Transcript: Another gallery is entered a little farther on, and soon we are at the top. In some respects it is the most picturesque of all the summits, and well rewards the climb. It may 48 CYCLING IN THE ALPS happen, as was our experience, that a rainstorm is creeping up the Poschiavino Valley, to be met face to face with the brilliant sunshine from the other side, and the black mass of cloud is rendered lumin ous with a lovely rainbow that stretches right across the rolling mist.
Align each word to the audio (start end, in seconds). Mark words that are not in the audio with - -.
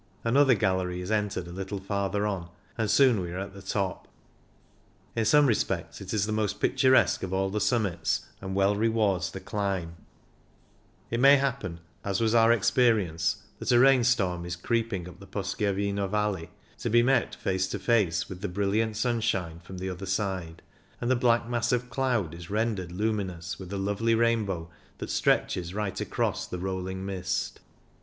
Another 0.23 0.55
gallery 0.55 0.99
is 0.99 1.11
entered 1.11 1.45
a 1.47 1.51
little 1.51 1.79
farther 1.79 2.25
on, 2.25 2.49
and 2.75 2.89
soon 2.89 3.19
we 3.19 3.31
are 3.31 3.37
at 3.37 3.53
the 3.53 3.61
top. 3.61 4.07
In 5.15 5.25
some 5.25 5.45
respects 5.45 6.01
it 6.01 6.11
is 6.11 6.25
the 6.25 6.31
most 6.31 6.59
picturesque 6.59 7.21
of 7.21 7.33
all 7.33 7.51
the 7.51 7.61
summits, 7.61 8.25
and 8.41 8.55
well 8.55 8.75
rewards 8.75 9.29
the 9.29 9.39
climb. 9.39 9.97
It 11.11 11.19
may 11.19 11.35
48 11.39 11.39
CYCLING 11.39 11.39
IN 11.41 11.41
THE 11.41 11.45
ALPS 11.49 11.53
happen, 11.53 11.79
as 12.09 12.19
was 12.19 12.33
our 12.33 12.51
experience, 12.51 13.35
that 13.59 13.71
a 13.71 13.77
rainstorm 13.77 14.43
is 14.43 14.55
creeping 14.55 15.07
up 15.07 15.19
the 15.19 15.27
Poschiavino 15.27 16.07
Valley, 16.09 16.49
to 16.79 16.89
be 16.89 17.03
met 17.03 17.35
face 17.35 17.67
to 17.67 17.77
face 17.77 18.27
with 18.27 18.41
the 18.41 18.49
brilliant 18.49 18.97
sunshine 18.97 19.59
from 19.59 19.77
the 19.77 19.91
other 19.91 20.07
side, 20.07 20.63
and 20.99 21.11
the 21.11 21.15
black 21.15 21.47
mass 21.47 21.71
of 21.71 21.91
cloud 21.91 22.33
is 22.33 22.49
rendered 22.49 22.91
lumin 22.91 23.29
ous 23.29 23.59
with 23.59 23.71
a 23.71 23.77
lovely 23.77 24.15
rainbow 24.15 24.67
that 24.97 25.11
stretches 25.11 25.75
right 25.75 26.01
across 26.01 26.47
the 26.47 26.57
rolling 26.57 27.05
mist. 27.05 27.59